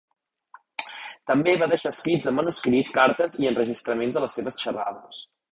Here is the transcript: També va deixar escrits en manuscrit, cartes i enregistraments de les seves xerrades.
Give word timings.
També 1.31 1.53
va 1.63 1.67
deixar 1.75 1.93
escrits 1.97 2.31
en 2.31 2.37
manuscrit, 2.39 2.91
cartes 2.97 3.39
i 3.45 3.53
enregistraments 3.53 4.19
de 4.21 4.25
les 4.27 4.37
seves 4.39 4.63
xerrades. 4.65 5.25